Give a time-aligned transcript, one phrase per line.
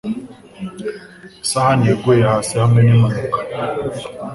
[1.43, 3.37] Isahani yaguye hasi hamwe nimpanuka.